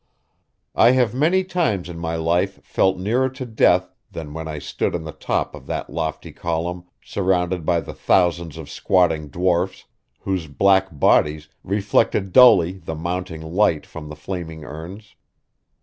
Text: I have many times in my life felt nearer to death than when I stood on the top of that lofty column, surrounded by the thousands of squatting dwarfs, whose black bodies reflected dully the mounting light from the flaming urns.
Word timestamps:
I 0.73 0.93
have 0.93 1.13
many 1.13 1.43
times 1.43 1.87
in 1.87 1.99
my 1.99 2.15
life 2.15 2.59
felt 2.65 2.97
nearer 2.97 3.29
to 3.29 3.45
death 3.45 3.93
than 4.09 4.33
when 4.33 4.47
I 4.47 4.57
stood 4.57 4.95
on 4.95 5.03
the 5.03 5.11
top 5.11 5.53
of 5.53 5.67
that 5.67 5.91
lofty 5.91 6.31
column, 6.31 6.85
surrounded 7.05 7.67
by 7.67 7.81
the 7.81 7.93
thousands 7.93 8.57
of 8.57 8.67
squatting 8.67 9.27
dwarfs, 9.27 9.85
whose 10.21 10.47
black 10.47 10.87
bodies 10.91 11.49
reflected 11.63 12.33
dully 12.33 12.79
the 12.79 12.95
mounting 12.95 13.43
light 13.43 13.85
from 13.85 14.09
the 14.09 14.15
flaming 14.15 14.63
urns. 14.63 15.13